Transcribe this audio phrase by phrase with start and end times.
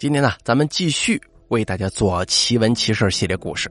[0.00, 3.70] 今天呢，咱们继续为大家做奇闻奇事系列故事。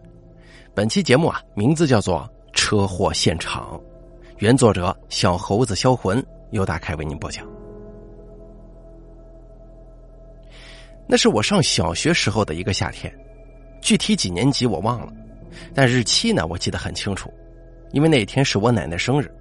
[0.75, 2.19] 本期节目啊，名字叫做
[2.55, 3.75] 《车祸现场》，
[4.37, 7.43] 原作者小猴子销魂，由大凯为您播讲。
[11.07, 13.11] 那是我上小学时候的一个夏天，
[13.81, 15.11] 具体几年级我忘了，
[15.73, 17.33] 但日期呢，我记得很清楚，
[17.91, 19.33] 因为那天是我奶奶生日，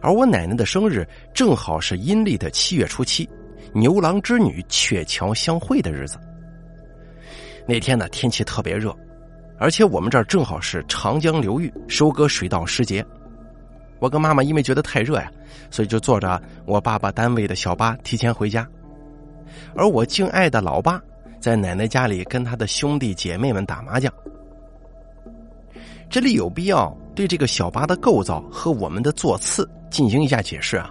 [0.00, 3.28] 而我奶奶的生日正好是阴历的七月初七。
[3.76, 6.18] 牛郎织女鹊桥相会的日子，
[7.68, 8.96] 那天呢天气特别热，
[9.58, 13.04] 而且我们这儿正好是长江流域收割水稻时节。
[13.98, 15.30] 我跟妈妈因为觉得太热呀，
[15.70, 18.66] 所以就坐着我爸爸单位的小巴提前回家。
[19.74, 20.98] 而我敬爱的老爸
[21.38, 24.10] 在奶奶家里跟他的兄弟姐妹们打麻将。
[26.08, 30.90] 这里有必要对这个小巴的构造和我们的座次进行一下解释啊。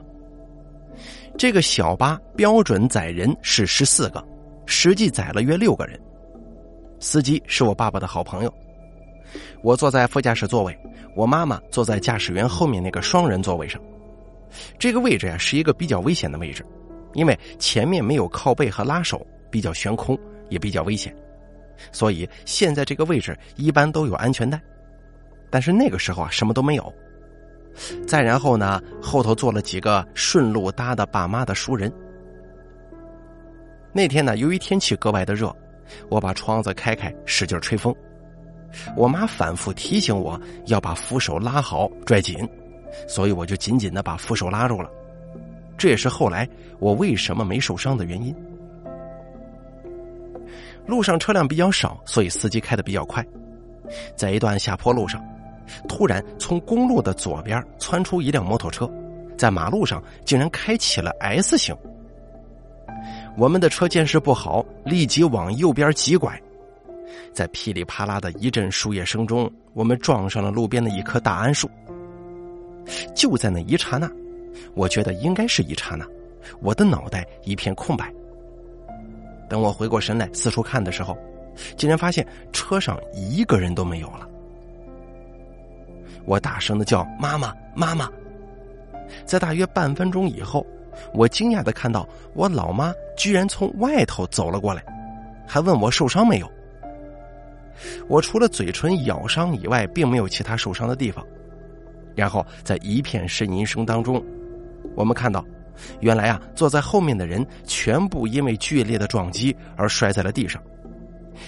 [1.38, 4.26] 这个小巴标准载人是十四个，
[4.66, 6.00] 实际载了约六个人。
[6.98, 8.54] 司机是我爸爸的好朋友。
[9.62, 10.78] 我坐在副驾驶座位，
[11.14, 13.82] 我妈妈坐在驾驶员后面那个双人座位上。
[14.80, 16.66] 这个位置呀是一个比较危险的位置，
[17.14, 21.14] 因为前面没有靠背和拉手，比较悬空，也比较危险。
[21.92, 24.62] 所以现在这个位置一般都有安全带，
[25.50, 26.94] 但是那个时候啊什么都没有。
[28.08, 31.92] 再然后呢，后头坐了几个顺路搭的爸妈的熟人。
[33.92, 35.56] 那天呢，由于天气格外的热，
[36.10, 37.96] 我把窗子开开，使劲吹风。
[38.96, 42.38] 我妈反复提醒我要把扶手拉好、拽紧，
[43.08, 44.90] 所以我就紧紧的把扶手拉住了。
[45.78, 46.48] 这也是后来
[46.80, 48.36] 我为什么没受伤的原因。
[50.86, 53.26] 路上车辆比较少，所以司机开的比较快，
[54.16, 55.24] 在一段下坡路上。
[55.88, 58.90] 突然，从公路的左边窜出一辆摩托车，
[59.38, 61.76] 在马路上竟然开启了 S 型。
[63.38, 66.42] 我们的车见势不好，立即往右边急拐，
[67.34, 71.70] 在噼里啪啦的一阵树叶声中，我们撞上了路边的一棵大桉树。
[73.14, 74.10] 就在那一刹那，
[74.74, 76.06] 我觉得应该是一刹那，
[76.62, 78.14] 我的脑袋一片空白。
[79.50, 81.18] 等我回过神来，四处看的时候，
[81.76, 84.30] 竟然发现车上一个人都没有了。
[86.26, 88.10] 我大声的叫妈妈，妈妈！
[89.26, 90.66] 在大约半分钟以后，
[91.14, 94.84] 我惊讶的看到我老妈居然从外头走了过来，
[95.48, 96.52] 还问我受伤没有。
[98.08, 101.26] 我除了嘴唇咬伤以外，并没有其他受伤的地方。
[102.16, 104.24] 然后在一片呻吟声当中，
[104.96, 105.46] 我们看到，
[106.00, 110.64] 原来啊，坐在后面的人全部因为剧烈的撞击而摔在了地上，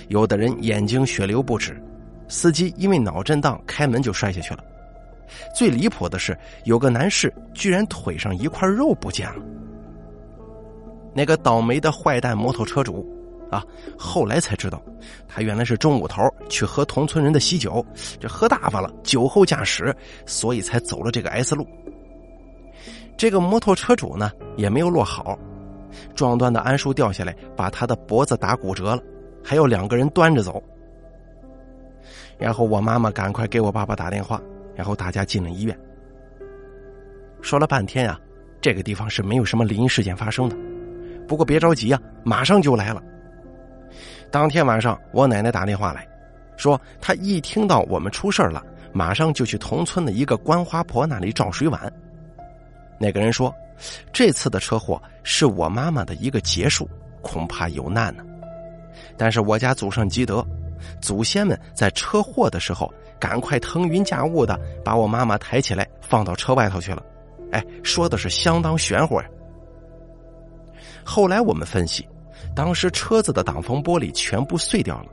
[0.10, 1.82] 有的人眼睛血流不止。
[2.28, 4.64] 司机因为脑震荡，开门就摔下去了。
[5.54, 9.42] 最离谱的是，有个男士居然腿上一块肉不见了。
[11.14, 13.06] 那个倒霉的坏蛋摩托车主
[13.50, 13.64] 啊，
[13.98, 14.82] 后来才知道，
[15.28, 17.86] 他原来是中午头去喝同村人的喜酒，
[18.20, 19.96] 这喝大发了，酒后驾驶，
[20.26, 21.68] 所以才走了这个 S 路。
[23.18, 25.38] 这个摩托车主呢，也没有落好，
[26.16, 29.02] 撞断的桉树掉下来，把他的脖子打骨折了，
[29.44, 30.62] 还有两个人端着走。
[32.38, 34.42] 然后我妈妈赶快给我爸爸打电话，
[34.76, 35.78] 然后大家进了医院。
[37.42, 38.20] 说了半天啊，
[38.62, 40.56] 这个地方是没有什么灵异事件发生的。
[41.28, 43.02] 不过别着急啊，马上就来了。
[44.32, 46.08] 当天晚上，我奶奶打电话来，
[46.58, 51.92] 说她一听到我们出事了，马上就去同村的一个观花婆那里找水碗。
[53.00, 53.54] 那个人说，
[54.12, 56.90] 这次的车祸是我妈妈的一个劫数，
[57.22, 58.24] 恐怕有难呢。
[59.16, 60.46] 但是我家祖上积德。
[61.02, 67.04] 祖先们在车祸的时候，赶快腾云驾雾的把我妈妈抬起来放到车外头去了。
[67.52, 69.28] 哎，说的是相当玄乎呀。
[71.04, 72.08] 后来我们分析，
[72.56, 75.06] 当时车子的挡风玻璃全部碎掉了，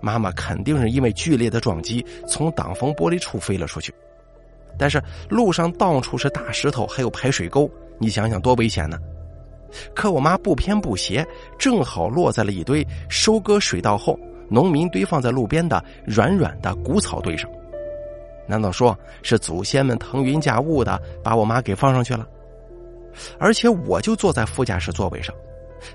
[0.00, 3.94] 妈妈肯定是因为剧烈的撞击从挡风玻璃处飞了出去。
[4.76, 8.98] 但是路上到处是大石头，还有排水沟，你想想多危险呢？
[9.94, 11.26] 可我妈不偏不斜，
[11.58, 14.18] 正好落在了一堆收割水稻后。
[14.48, 17.50] 农民堆放在路边的软软的谷草堆上，
[18.46, 22.26] 难道说是祖先们腾云驾雾的把我妈给放上去了？
[23.38, 25.34] 而且我就坐在副驾驶座位上，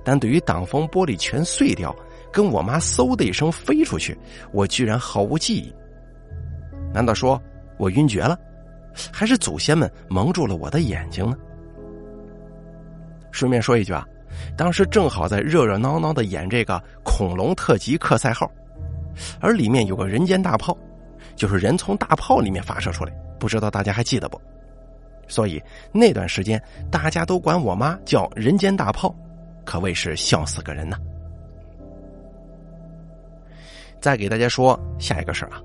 [0.03, 1.95] 但对于挡风玻璃全碎掉，
[2.31, 4.17] 跟我妈嗖的一声飞出去，
[4.51, 5.73] 我居然毫无记忆。
[6.93, 7.41] 难道说
[7.77, 8.37] 我晕厥了，
[9.11, 11.37] 还是祖先们蒙住了我的眼睛呢？
[13.31, 14.05] 顺便说一句啊。
[14.55, 18.49] 当时正好在热热闹闹的演这个恐龙特级克赛号，
[19.39, 20.77] 而里面有个人间大炮，
[21.35, 24.39] 就是人从大炮里面发射出来，不知道大家还记得不？
[25.27, 29.15] 所以那段时间大家都管我妈叫人间大炮，
[29.65, 30.97] 可谓是笑死个人呐。
[34.01, 35.61] 再给大家说下一个事儿啊。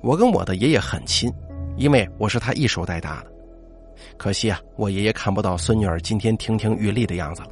[0.00, 1.30] 我跟我的爷爷很亲，
[1.76, 3.30] 因为我是他一手带大的。
[4.20, 7.48] 可惜啊，我爷爷看不到孙女儿今天亭亭玉立的样子了。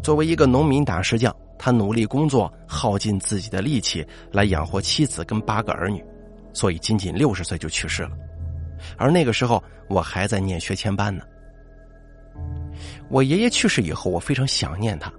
[0.00, 6.04] 作为一个农民打石匠，他努力工作，耗尽自己的力气来养活妻子跟八个儿女，
[6.52, 8.12] 所以仅仅六十岁就去世了。
[8.96, 11.24] 而那个时候，我还在念学前班呢。
[13.10, 15.12] 我爷爷去世以后，我非常想念他，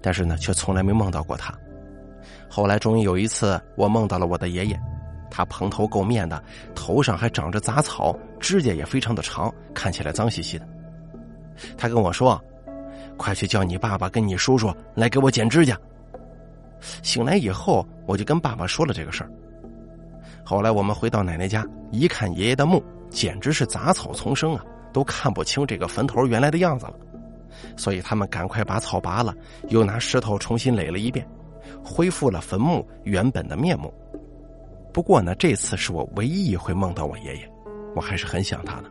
[0.00, 1.52] 但是呢，却从来没梦到过他。
[2.48, 4.80] 后来，终于有一次，我梦到了我的爷爷，
[5.36, 6.40] 他蓬头垢面的，
[6.76, 10.68] 头上还长着杂草，指甲也非常的长，看起来脏兮兮的。
[11.76, 12.40] 他跟我说
[13.18, 15.76] ：“快去叫你爸爸跟你叔叔来给我剪指甲。”
[17.02, 19.30] 醒来以后，我就跟爸爸说了这个事儿。
[20.44, 22.80] 后来我们回到奶奶家，一看爷爷的墓，
[23.10, 26.94] 简直是杂草丛生啊，都看不清这个坟头原来的样子了。
[27.76, 29.34] 所以他们赶快把草拔了，
[29.68, 31.26] 又拿石头重新垒了一遍，
[31.82, 33.92] 恢复了坟墓原本的面目。
[34.94, 37.52] 不过呢，这次是我唯一一回梦到我爷爷，
[37.96, 38.84] 我还是很想他的。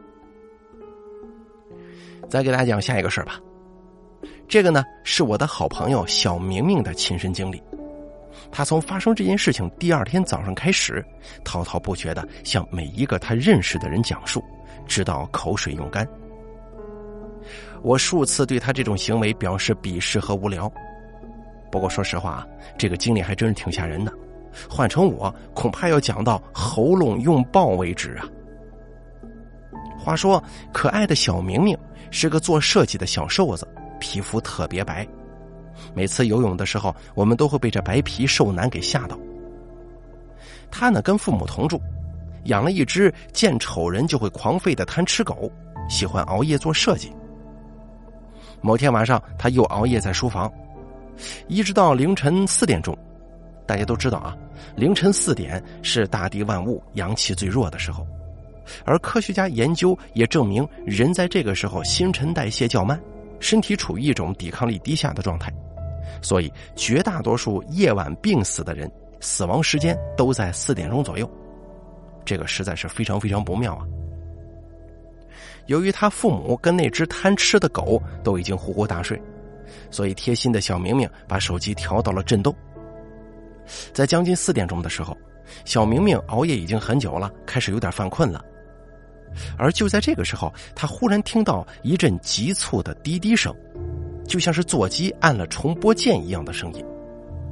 [2.30, 3.40] 再给大家讲下一个事儿吧，
[4.46, 7.64] 这个呢是我的好朋友小明明的亲身经历。
[8.52, 11.02] 他从发生这件事情第二天早上开始，
[11.46, 14.44] 滔滔不绝的向每一个他认识的人讲述，
[14.86, 16.06] 直到口水用干。
[17.82, 20.70] 我数次对他这种行为表示鄙视和无聊，
[21.72, 22.46] 不过说实话，
[22.78, 24.12] 这个经历还真是挺吓人的。
[24.70, 28.26] 换成我，恐怕要讲到喉咙用爆为止啊。
[29.98, 31.78] 话说，可爱的小明明
[32.12, 33.68] 是个做设计的小瘦子，
[34.00, 35.08] 皮肤特别白，
[35.94, 39.18] 每次游泳的时候，我们都会被这白皮瘦男给吓到。
[40.70, 41.80] 他呢，跟父母同住，
[42.46, 45.50] 养了一只见丑人就会狂吠的贪吃狗，
[45.88, 47.14] 喜欢熬夜做设计。
[48.60, 50.52] 某天晚上，他又熬夜在书房，
[51.48, 52.98] 一直到凌晨四点钟。
[53.65, 54.36] 大家都知道啊，
[54.75, 58.06] 凌晨四点是大地万物阳气最弱的时候，
[58.86, 63.00] 而科学家研究也证明，人在这个时候新陈代谢较慢，
[63.39, 65.51] 身体处于一种抵抗力低下的状态，
[66.21, 71.30] 所以绝大多数夜晚病死的人，死亡时间都在四点钟左右。
[72.25, 73.86] 这个实在是非常非常不妙啊。
[75.68, 79.21] 由于他父母跟那只贪吃的狗都已经呼呼大睡，
[79.89, 82.54] 所以贴心的小明明把手机调到了震动。
[83.94, 85.18] 在将近四点钟的时候，
[85.65, 88.44] 小明明熬夜已经很久了，开始有点犯困了。
[89.57, 93.54] 而就在这个时候，他忽然听到一阵急促的滴滴声，
[94.27, 96.86] 就像是座机按了重播键一样的声音，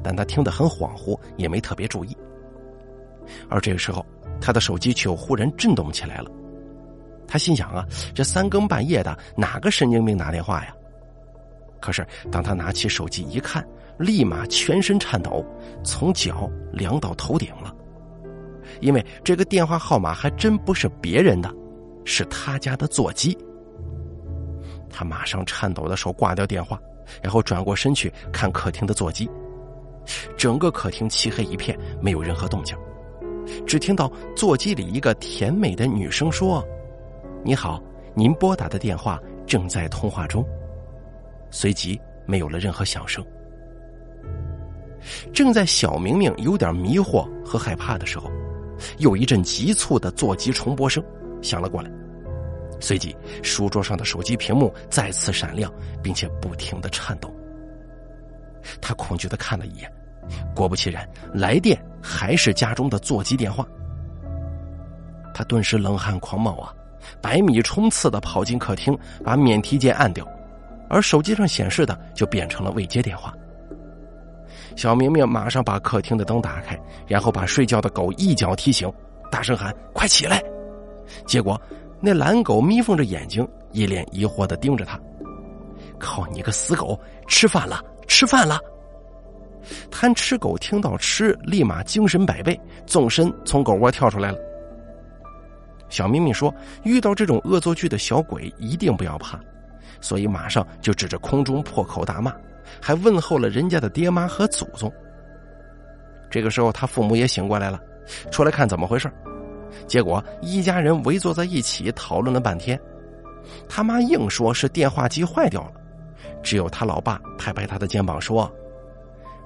[0.04, 2.16] 但他听得很恍惚，也没特别注意。
[3.50, 4.06] 而这个时候，
[4.40, 6.30] 他的手机却又忽然震动起来了。
[7.28, 10.76] 他心想啊，这三更半夜的，哪个神经病打电话呀？
[11.80, 13.66] 可是当他拿起手机一看，
[14.02, 15.46] 立马全身颤抖，
[15.84, 17.74] 从脚凉到头顶了。
[18.80, 21.54] 因为这个电话号码还真不是别人的，
[22.06, 23.38] 是他家的座机。
[24.90, 26.80] 他马上颤抖的手挂掉电话，
[27.22, 29.30] 然后转过身去看客厅的座机。
[30.36, 32.76] 整个客厅漆黑一片，没有任何动静，
[33.66, 36.66] 只听到座机里一个甜美的女声说。
[37.44, 37.82] 你好，
[38.14, 40.46] 您拨打的电话正在通话中。
[41.50, 43.26] 随即没有了任何响声。
[45.34, 48.30] 正在小明明有点迷惑和害怕的时候，
[48.98, 51.04] 又一阵急促的座机重播声
[51.42, 51.92] 响了过来。
[52.80, 57.34] 随即，书桌上的手机屏幕再次闪亮，并且不停的颤抖。
[58.82, 59.92] 他恐惧的看了一眼，
[60.56, 63.68] 果不其然，来电还是家中的座机电话。
[65.34, 66.74] 他顿时冷汗狂冒啊！
[67.22, 70.28] 百米冲刺的跑进客厅，把免提键按掉，
[70.90, 73.34] 而手机上显示的就变成了未接电话。
[74.76, 78.92] 小明明马上把客厅的灯打开，然后把睡觉的狗一脚踢醒，
[79.30, 80.42] 大声喊：“快起来！”
[81.28, 81.60] 结果
[82.00, 85.00] 那懒狗眯缝着眼睛，一脸疑惑的盯着他
[86.00, 88.60] ：“靠你个死狗，吃饭了，吃饭了！”
[89.92, 94.38] 贪吃狗听到吃，立马精神百倍，纵身从狗窝跳出来了。
[95.90, 96.52] 小明明说
[96.84, 99.40] ：“遇到这种恶作剧的小鬼，一定不要怕。”
[100.02, 102.34] 所以马上就指着空中破口大骂，
[102.80, 104.92] 还问候了人家的爹妈和祖宗。
[106.30, 107.80] 这个时候，他父母也醒过来了，
[108.32, 109.12] 出来看怎么回事。
[109.88, 112.80] 结果一家人围坐在一起讨论了半天，
[113.68, 115.74] 他妈硬说是电话机坏掉了，
[116.44, 118.50] 只有他老爸拍拍他的肩膀说：“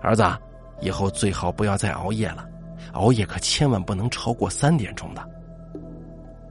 [0.01, 0.23] 儿子，
[0.81, 2.47] 以后最好不要再熬夜了，
[2.93, 5.23] 熬夜可千万不能超过三点钟的。”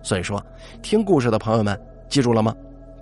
[0.02, 0.44] 所以说，
[0.82, 2.54] 听故事的朋友们记住了吗？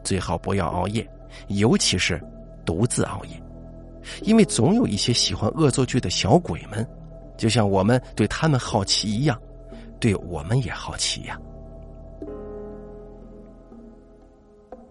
[0.05, 1.09] 最好不要熬夜，
[1.49, 2.23] 尤其是
[2.65, 3.43] 独自熬夜。
[4.23, 6.87] 因为总有一些喜欢恶作剧的小鬼们，
[7.37, 9.41] 就像我们对他们好奇一样，
[10.01, 11.39] 对我们也好奇呀。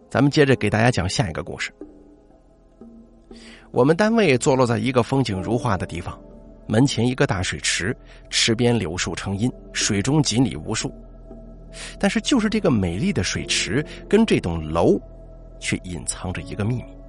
[0.09, 1.71] 咱们接着给大家讲下一个故事。
[3.71, 6.19] 我们单位坐落在一个风景如画的地方，
[6.67, 7.95] 门前一个大水池，
[8.29, 10.93] 池边柳树成荫，水中锦鲤无数。
[11.97, 14.99] 但是，就是这个美丽的水池跟这栋楼，
[15.57, 17.00] 却隐藏着一个秘密。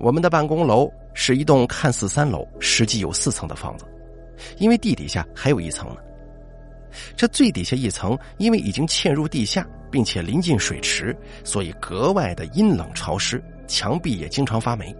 [0.00, 3.84] 我们的办公楼是一栋看似三楼，实际有四层的房子，
[4.56, 5.96] 因为地底下还有一层呢。
[7.14, 11.14] 这最底下一层，因为已经嵌入地下，并且临近水池，
[11.44, 14.94] 所以格外的阴冷潮湿，墙壁也经常发霉。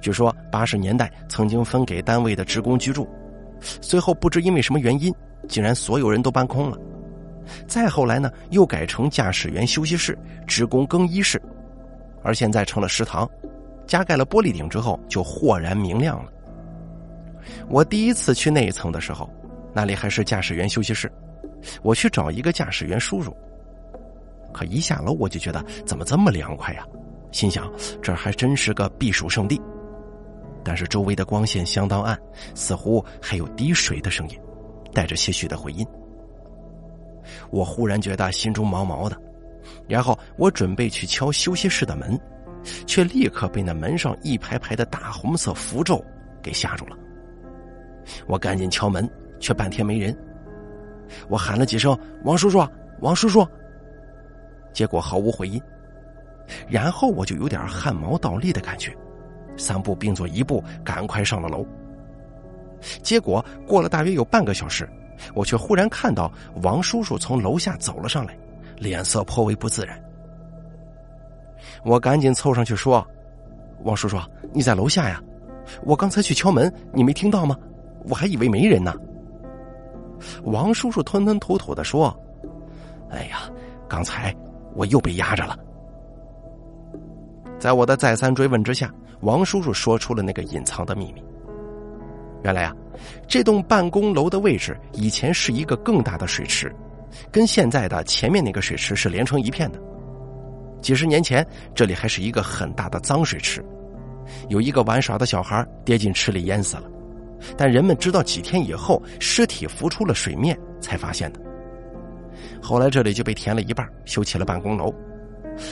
[0.00, 3.08] 据说八十年代曾经分给单位的职工居住，
[3.80, 5.14] 随后不知因为什么原因，
[5.48, 6.76] 竟然所有人都搬空了。
[7.68, 11.40] 再后来呢，又改成驾驶员休息室、职工更衣室，
[12.24, 13.30] 而现在成了食堂。
[13.86, 16.30] 加盖了玻璃顶之后，就豁然明亮了。
[17.68, 19.28] 我第一次去那一层的时候。
[19.76, 21.10] 那里还是驾驶员休息室，
[21.82, 23.36] 我去找一个驾驶员叔叔。
[24.52, 26.86] 可一下楼我就觉得怎么这么凉快呀？
[27.32, 27.68] 心想
[28.00, 29.60] 这还真是个避暑胜地。
[30.62, 32.16] 但是周围的光线相当暗，
[32.54, 34.38] 似乎还有滴水的声音，
[34.92, 35.84] 带着些许的回音。
[37.50, 39.20] 我忽然觉得心中毛毛的，
[39.88, 42.16] 然后我准备去敲休息室的门，
[42.86, 46.04] 却立刻被那门上一排排的大红色符咒
[46.42, 46.96] 给吓住了。
[48.26, 49.08] 我赶紧敲门。
[49.40, 50.16] 却半天没人，
[51.28, 52.66] 我喊了几声“王叔叔，
[53.00, 53.46] 王叔叔”，
[54.72, 55.60] 结果毫无回音。
[56.66, 58.96] 然后我就有点汗毛倒立的感觉，
[59.58, 61.66] 三步并作一步，赶快上了楼。
[63.02, 64.88] 结果过了大约有半个小时，
[65.34, 68.34] 我却忽然看到王叔叔从楼下走了上来，
[68.78, 70.02] 脸色颇为不自然。
[71.84, 73.06] 我赶紧凑上去说
[73.84, 74.18] ：“王叔叔，
[74.52, 75.20] 你在楼下呀？
[75.82, 77.56] 我刚才去敲门，你没听到吗？
[78.08, 78.94] 我还以为没人呢。”
[80.44, 82.14] 王叔叔吞吞吐吐的说
[83.10, 83.50] ：“哎呀，
[83.88, 84.34] 刚才
[84.74, 85.58] 我又被压着了。”
[87.58, 91.22] 在我的再三追问之下，王叔叔说出了那个隐藏的秘密。
[92.42, 92.74] 原来啊，
[93.26, 96.74] 这栋办公楼的位置以前是一个更大的水池，
[97.32, 99.80] 跟现在的前面那个水池是连成一片的。
[100.84, 103.64] 几十年前，这里还是一个很大的脏水池，
[104.50, 106.84] 有一个玩耍的小孩跌进池里淹死了。
[107.56, 111.40] 但人们直到几天以后，尸体浮出了水面才发现的。
[112.60, 114.94] 后来这里就被填了一半，修起了办公楼，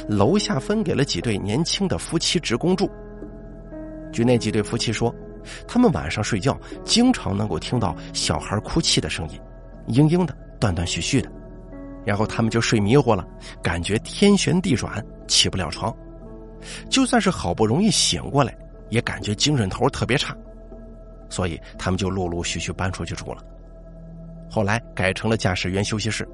[0.08, 2.90] 楼下分给了几对年轻的夫妻职工住。
[4.14, 5.14] 据那几对夫妻说，
[5.68, 9.38] 他们晚上睡觉经常能够听到小孩哭泣的声音，
[9.88, 11.30] 嘤嘤的，断断续续的，
[12.04, 13.26] 然后他们就睡迷糊了，
[13.62, 15.94] 感觉天旋地转，起不了床，
[16.90, 18.56] 就算是好不容易醒过来，
[18.90, 20.36] 也感觉精神头特别差。
[21.28, 23.42] 所以他们就陆陆续续搬出去住了，
[24.50, 26.28] 后来改成了驾驶员休息室，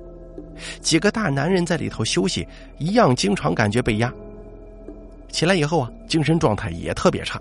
[0.81, 2.47] 几个大男人在里头休息，
[2.79, 4.13] 一样经常感觉被压。
[5.29, 7.41] 起来以后啊，精神状态也特别差，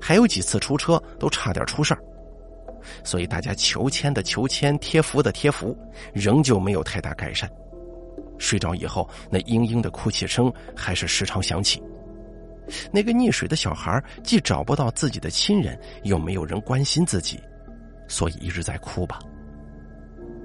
[0.00, 2.00] 还有几次出车都差点出事儿。
[3.04, 5.76] 所以大家求签的求签，贴符的贴符，
[6.12, 7.50] 仍旧没有太大改善。
[8.38, 11.82] 睡着以后，那嘤嘤的哭泣声还是时常响起。
[12.92, 17.40] 那个溺水的小孩既找不到自己的亲人，又没有人关心自己，
[18.06, 19.18] 所以一直在哭吧。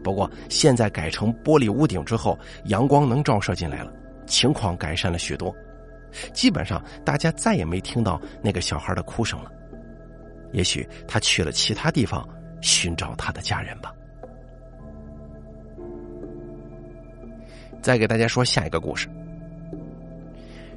[0.03, 3.91] 不过现在改成玻璃屋顶之后，阳光能照射进来了，
[4.25, 5.53] 情况改善了许多。
[6.33, 9.51] 基本上大家再也没听到那个小孩的哭声了。
[10.53, 12.27] 也许他去了其他地方
[12.61, 13.93] 寻找他的家人吧。
[17.81, 19.09] 再给大家说下一个故事。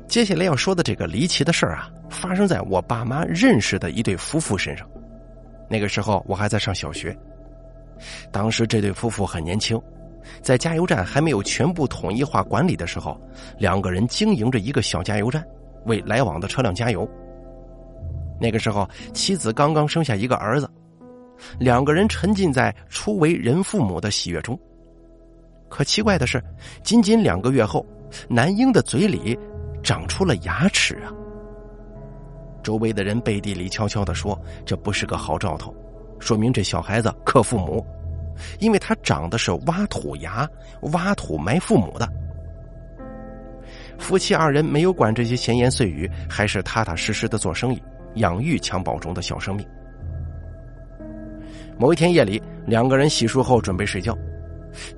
[0.09, 4.89] 接下来要说的这个离奇的事儿啊，发生在我爸妈认识的一对夫妇身上。
[5.69, 7.17] 那个时候我还在上小学，
[8.31, 9.81] 当时这对夫妇很年轻，
[10.41, 13.21] 在加油站还没有全部统一化管理的时候，
[13.59, 15.45] 两个人经营着一个小加油站，
[15.87, 17.09] 为来往的车辆加油。
[18.41, 20.71] 那个时候妻子刚刚生下一个儿子，
[21.59, 24.59] 两个人沉浸在初为人父母的喜悦中。
[25.69, 26.43] 可奇怪的是，
[26.83, 27.85] 仅仅两个月后，
[28.29, 29.39] 男婴的嘴里。
[29.83, 31.15] 长出了牙齿啊！
[32.61, 35.73] 周围的人背地里悄悄的说：“这不是个好兆头，
[36.19, 37.87] 说明这小孩子克父母，
[38.59, 40.51] 因为他长的是挖土牙，
[40.93, 42.09] 挖土埋父母的。”
[43.97, 47.81] 夫妻二人没有管这些闲言碎语，还是踏踏实实的做生意，
[48.17, 49.67] 养育襁褓中的小生命。
[51.79, 54.17] 某一天夜里，两个人洗漱后准备睡觉，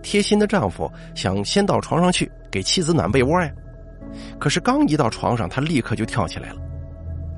[0.03, 3.53] 贴心的丈夫想先到床上去给妻子暖被窝呀。
[4.39, 6.61] 可是刚一到床上，他立刻就跳起来了。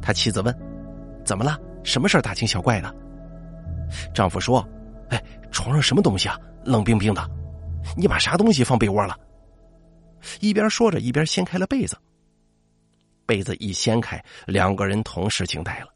[0.01, 0.57] 他妻子问
[1.25, 1.59] ：“怎么了？
[1.83, 2.95] 什么事大惊小怪的？”
[4.15, 4.67] 丈夫说
[5.09, 6.39] ：“哎，床上什么东西啊？
[6.65, 7.29] 冷冰冰的，
[7.97, 9.17] 你把啥东西放被窝了？”
[10.41, 11.97] 一边说着，一边掀开了被子。
[13.31, 15.87] 被子一掀开，两个人同时惊呆了，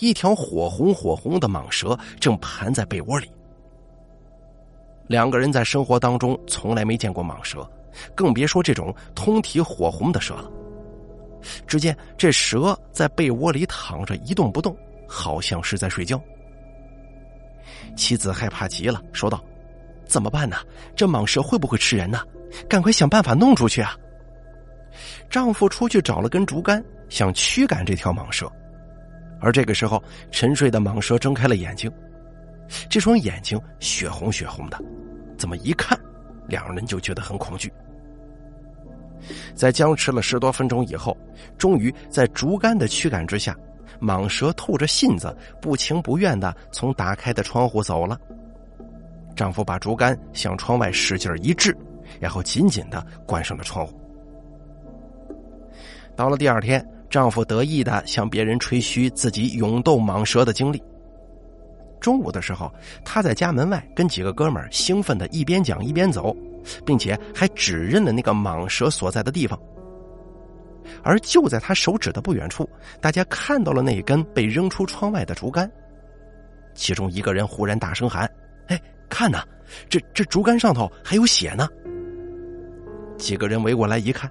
[0.00, 3.30] 一条火红火红的蟒蛇正盘在被窝里。
[5.06, 7.70] 两个人在生活当中从来没见过蟒蛇，
[8.16, 10.50] 更别说这种通体火红的蛇了。
[11.68, 14.76] 只见这蛇在被窝里躺着一动不动，
[15.06, 16.20] 好像是在睡觉。
[17.94, 19.40] 妻子害怕极了，说道
[20.04, 20.56] ：“怎么办呢？
[20.96, 22.24] 这蟒蛇会不会吃人呢？
[22.68, 23.96] 赶快想办法弄出去啊！”
[25.30, 28.50] 丈夫出去找了根竹竿，想驱赶这条蟒蛇。
[29.40, 31.90] 而这个时候，沉睡的蟒蛇睁开了眼睛，
[32.90, 34.78] 这双眼睛血红血红的，
[35.38, 35.98] 怎么一看，
[36.48, 37.72] 两人就觉得很恐惧。
[39.54, 41.16] 在僵持了十多分钟以后，
[41.56, 43.56] 终于在竹竿的驱赶之下，
[44.00, 48.18] 蟒蛇吐着信子，不情不愿的从打开的窗户走了。
[49.36, 51.74] 丈夫把竹竿向窗外使劲一掷，
[52.18, 53.99] 然后紧紧的关上了窗户。
[56.20, 60.82] 到了第二天，丈夫得意的向别人吹嘘自己勇斗蟒蛇的经历。
[61.98, 62.70] 中午的时候，
[63.02, 66.36] 他在家门外跟几个哥们儿兴奋的一边讲一边走。
[66.84, 69.58] 并且还指认了那个蟒蛇所在的地方，
[71.02, 72.68] 而就在他手指的不远处，
[73.00, 75.70] 大家看到了那根被扔出窗外的竹竿。
[76.74, 78.30] 其中一个人忽然大声喊
[78.68, 79.42] ：“哎，看呐，
[79.88, 81.66] 这这竹竿上头还有血呢！”
[83.16, 84.30] 几个人围过来一看，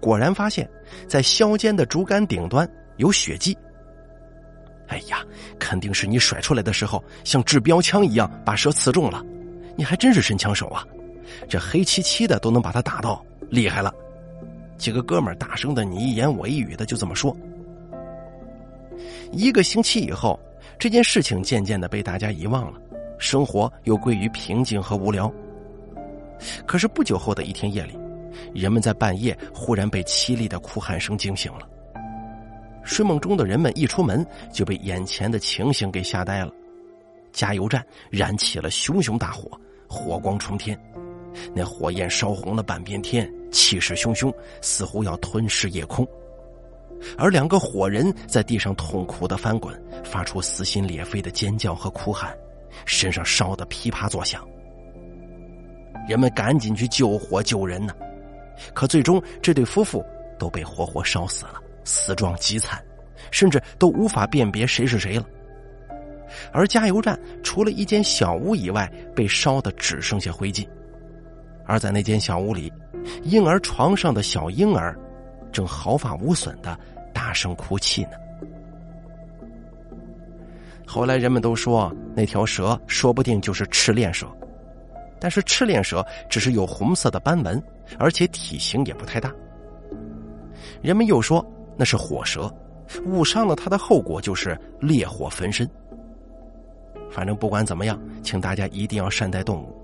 [0.00, 0.68] 果然发现，
[1.08, 3.56] 在削尖的竹竿顶端有血迹。
[4.88, 5.24] 哎呀，
[5.58, 9.24] 肯定是你甩出来的时候像掷标枪一样把蛇刺中了，
[9.76, 10.86] 你还真是神枪手啊！
[11.48, 13.94] 这黑漆漆的都能把他打到，厉害了！
[14.76, 17.34] 几个哥们大声的你一言我一语的就这么说。
[19.30, 20.38] 一个星期以后，
[20.78, 22.78] 这件事情渐渐的被大家遗忘了，
[23.18, 25.32] 生活又归于平静和无聊。
[26.66, 27.96] 可是不久后的一天夜里，
[28.54, 31.68] 人们在半夜忽然被凄厉的哭喊声惊醒了。
[32.84, 36.50] 睡梦中的人们一出门就被眼前的情形给吓呆了，
[37.32, 39.50] 加油站燃起了熊熊大火，
[39.88, 40.78] 火光冲天。
[41.54, 46.06] 那火焰烧红了半边天，气势汹汹，似乎要吞噬夜空。
[47.16, 52.36] 而两个火人在地上痛苦的翻滚，发出撕心裂肺的尖叫和哭喊，
[52.84, 54.46] 身上烧得噼啪作响。
[56.08, 57.94] 人们赶紧去救火救人呢，
[58.74, 60.04] 可最终这对夫妇
[60.38, 62.82] 都被活活烧死了，死状极惨，
[63.30, 65.26] 甚至都无法辨别谁是谁了。
[66.52, 70.66] 而加油站除了一间小屋以外，被烧的只剩下灰烬。
[71.64, 72.72] 而在那间小屋里，
[73.22, 74.98] 婴儿床上的小婴儿
[75.52, 76.78] 正毫发无损的
[77.12, 78.12] 大声哭泣呢。
[80.86, 84.26] 后来人们都说，那条蛇说不定就是赤练蛇，
[85.20, 87.62] 但是赤练蛇只是有红色的斑纹，
[87.98, 89.32] 而且体型也不太大。
[90.80, 91.44] 人们又说
[91.76, 92.52] 那是火蛇，
[93.04, 95.68] 误伤了它的后果就是烈火焚身。
[97.10, 99.76] 反正不管怎么样，请大家一定要善待动物。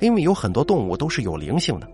[0.00, 1.88] 因为有很多动物都是有灵性的，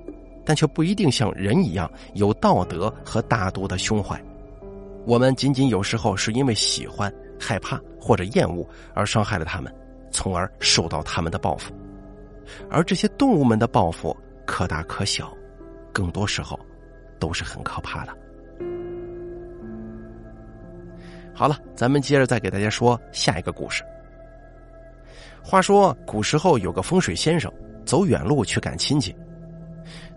[0.44, 4.22] 但却不一定像人一样有道德和大度的胸怀。
[5.06, 9.74] 我们仅仅有时候是因为喜欢、害怕或者厌恶而伤害了他们，
[10.10, 11.72] 从而受到他们的报复。
[12.70, 14.14] 而这些动物们的报复
[14.46, 15.32] 可大可小，
[15.98, 16.56] 更多时候
[17.18, 18.16] 都是很可怕的。
[21.34, 23.82] 好了，咱们接着再给大家说下一个故事。
[25.42, 27.52] 话说古时候有个风水先生。
[27.84, 29.16] 走远路去赶亲戚，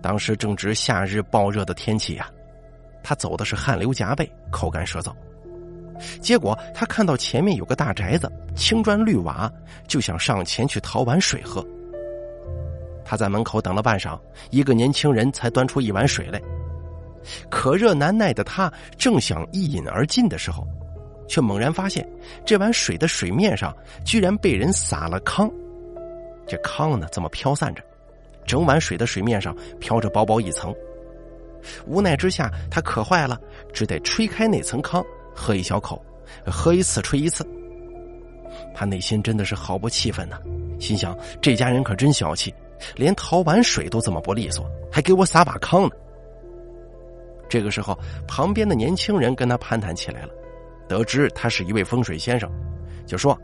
[0.02, 2.30] 当时正值夏日暴热的天气呀，
[3.02, 5.15] 他走的是汗流浃背、口干舌燥。
[6.20, 9.50] 结果他看到前面有个大宅子，青砖绿瓦，
[9.88, 11.65] 就想上前去讨碗水喝。
[13.12, 14.17] 他在门口等了半晌，
[14.52, 16.41] 一个年轻人才端出一碗水来。
[17.50, 20.65] 渴热难耐的他正想一饮而尽的时候，
[21.28, 22.08] 却猛然发现
[22.45, 25.52] 这碗水的水面上居然被人撒了糠。
[26.47, 27.84] 这糠呢，这么飘散着，
[28.45, 30.74] 整碗水的水面上飘着薄薄一层。
[31.86, 33.38] 无奈之下，他渴坏了，
[33.74, 36.02] 只得吹开那层糠，喝一小口，
[36.45, 37.45] 喝一次吹一次。
[38.74, 40.38] 他内心真的是毫不气愤呐，
[40.80, 42.54] 心想：这家人可真小气，
[42.96, 45.91] 连讨碗水都这么不利索，还给我撒把糠呢。
[47.50, 50.30] 这个时候，旁边的年轻人跟他攀谈起来了，
[50.88, 52.50] 得知他是一位风水先生，
[53.06, 53.38] 就说。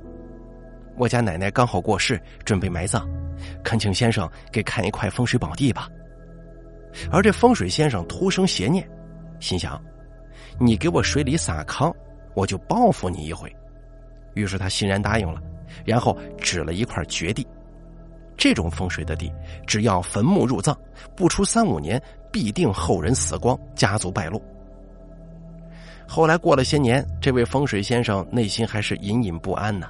[1.00, 3.08] 我家奶奶刚好过世，准备埋葬，
[3.64, 5.88] 恳请先生给看一块风水宝地吧。
[7.12, 8.90] 而这风水先生突生邪念，
[9.40, 9.80] 心想：
[10.60, 11.94] 你给我水里撒糠，
[12.34, 13.56] 我就报复你一回。
[14.34, 15.40] 于是他欣然答应了，
[15.86, 17.46] 然后指了一块绝地。
[18.38, 19.32] 这种风水的地，
[19.66, 20.78] 只要坟墓入葬，
[21.16, 24.42] 不出三五年，必定后人死光，家族败落。
[26.08, 29.90] 后来过了些年，这位风水先生内心还是隐隐不安呢。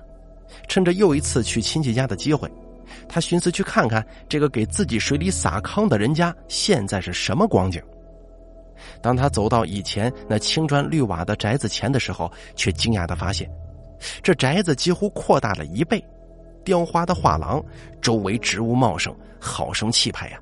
[0.67, 2.49] 趁着又一次去亲戚家的机会，
[3.07, 7.83] 他寻思去看看这个给自己水里撒糠的人家现在是什么光景。
[9.01, 13.47] 当他走到以前那青砖绿瓦的宅子前的时候，却惊讶的发现，
[14.23, 16.03] 这宅子几乎扩大了一倍，
[16.67, 17.63] 雕花的画廊，
[18.01, 20.37] 周围植物茂盛，好生气派呀。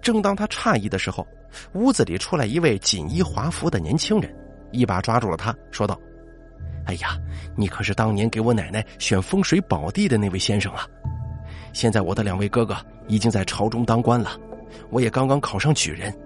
[0.00, 1.26] 正当他诧异的时候，
[1.72, 4.32] 屋子里出来一位锦衣华服的年轻人，
[4.70, 5.98] 一把抓住了他，说道
[6.86, 7.18] ：“哎呀，
[7.56, 10.86] 你可是当年给我奶奶选风水宝地的那位先生啊！
[11.72, 12.76] 现在我的两位哥哥
[13.08, 14.38] 已经在朝中当官了，
[14.90, 16.16] 我也刚刚考上举人。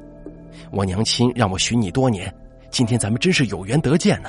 [0.71, 2.31] 我娘亲让我寻你多年，
[2.71, 4.29] 今天咱们真是有缘得见呢！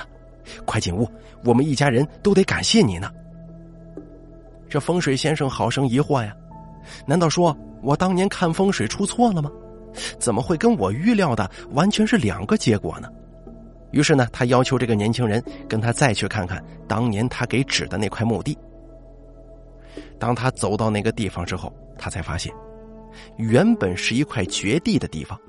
[0.65, 1.11] 快进屋，
[1.43, 3.11] 我们一家人都得感谢你呢。”
[4.69, 6.35] 这风水先生好生疑惑呀，
[7.05, 9.51] 难道说我当年看风水出错了吗？
[10.19, 13.09] 怎么会跟我预料的完全是两个结果呢？
[13.91, 18.57] 于是呢，他要求这个年轻人跟他再去看看当年他给指的那块墓地。
[20.19, 22.53] 当他走到那个地方之后，他才发现，
[23.37, 25.39] 原本是一块绝地的地方，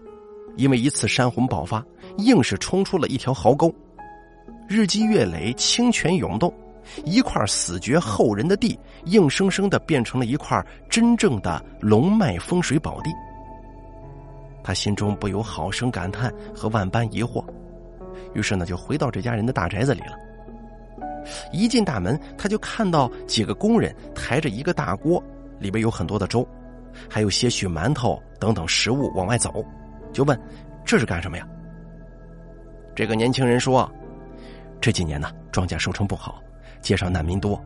[0.56, 1.84] 因为一次山洪爆发，
[2.18, 3.74] 硬是冲出了一条壕沟。
[4.68, 6.52] 日积月累，清泉涌动，
[7.04, 13.10] 一块死绝后人的地，硬生生的变成了一块真正的龙脉风水宝地。
[14.62, 17.44] 他心中不由好生感叹和万般疑惑，
[18.34, 20.16] 于是呢，就回到这家人的大宅子里了。
[21.52, 25.22] 一进大门，他就看到几个工人抬着一个大锅，
[25.58, 26.46] 里边有很多的粥，
[27.08, 29.64] 还有些许馒头等等食物往外走，
[30.12, 30.38] 就问
[30.84, 31.46] ：“这是干什么呀？”
[32.94, 33.90] 这个年轻人说
[34.80, 36.42] ：“这几年呢，庄稼收成不好，
[36.80, 37.62] 街上难民多，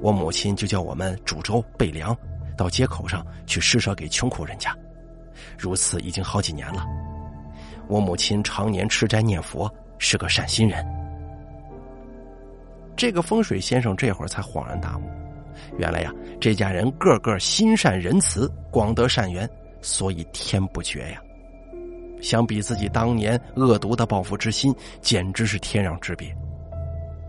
[0.00, 2.16] 我母亲就叫我们煮粥备粮，
[2.56, 4.76] 到街口上去施舍给穷苦人家。”
[5.56, 6.84] 如此已经好几年了，
[7.86, 10.84] 我母亲常年吃斋念佛，是个善心人。
[12.96, 15.02] 这个风水先生这会儿才恍然大悟，
[15.78, 19.48] 原来呀，这家人个个心善仁慈，广得善缘，
[19.80, 21.22] 所以天不绝呀。
[22.20, 26.36] 相比自己当年恶毒的报复之心，简直是天壤之别。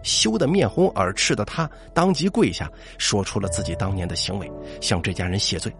[0.10, 5.72] 羞得面红耳赤的他，当即跪下，说出了自己当年的行为，向这家人谢罪。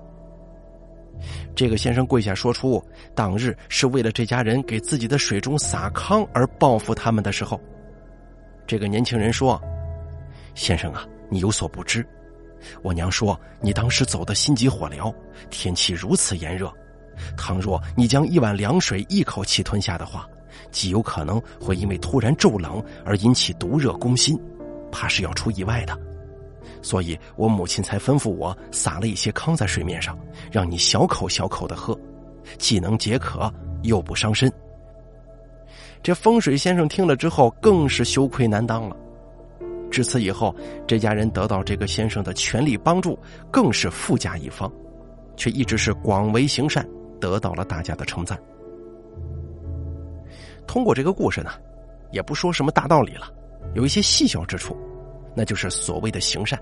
[1.56, 2.82] 这个先生跪下说出
[3.14, 7.60] 当日是为了这家人给自己的水中撒糠而报复他们的时候，
[8.68, 9.60] 这个年轻人说
[10.54, 12.08] ：“先生啊，你有所不知，
[12.84, 15.14] 我娘说你当时走的心急火燎，
[15.50, 16.72] 天气如此炎热，
[17.36, 20.26] 倘若你将一碗凉水一口气吞下的话，
[20.72, 24.40] 极有可能会因为突然骤冷而引起毒热攻心，
[24.92, 25.98] 怕是要出意外的。”
[26.82, 30.18] 所以我母亲才吩咐我撒了一些糠在水面上，
[30.50, 31.98] 让你小口小口的喝，
[32.58, 33.52] 既能解渴
[33.84, 34.52] 又不伤身。
[36.02, 38.96] 这风水先生听了之后更是羞愧难当了。
[39.92, 40.56] 至此以后，
[40.88, 43.20] 这家人得到这个先生的全力帮助，
[43.52, 44.72] 更是富甲一方，
[45.36, 46.88] 却一直是广为行善，
[47.20, 48.40] 得到了大家的称赞。
[50.70, 51.50] 通过这个故事呢，
[52.12, 53.28] 也不说什么大道理了，
[53.74, 54.78] 有一些细小之处。
[55.36, 56.60] 那就是所谓的行善，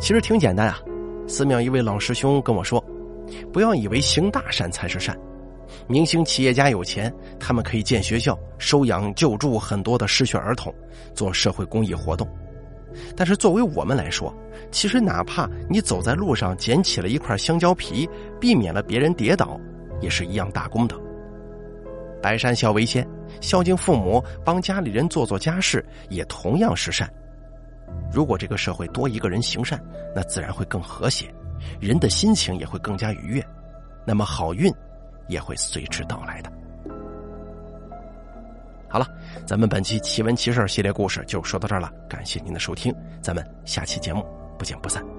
[0.00, 0.80] 其实挺简单啊。
[1.28, 2.82] 寺庙一位老师兄跟我说
[3.52, 5.14] ：“不要以为行大善才是善。
[5.86, 10.74] 明星企业家有钱，他们可以建学校，收养救助很多的失学儿童，
[11.12, 12.26] 做社会公益活动。
[13.14, 14.34] 但是作为我们来说，
[14.70, 18.08] 其实哪怕你走在路上捡起了一块香蕉皮，
[18.40, 19.60] 避免了别人跌倒，
[20.00, 20.98] 也是一样大功德。
[22.22, 23.06] 百善孝为先，
[23.40, 27.08] 孝敬父母，帮家里人做做家事，也同样是善。”
[28.12, 29.80] 如果这个社会多一个人行善，
[30.14, 31.32] 那自然会更和谐，
[31.80, 33.46] 人的心情也会更加愉悦，
[34.04, 34.72] 那么好运
[35.28, 36.52] 也会随之到来的。
[38.88, 39.06] 好了，
[39.46, 44.24] 咱们本期奇闻奇事系列故事就说到这儿了，感谢您的收听，咱们下期节目
[44.58, 45.15] 不见不散。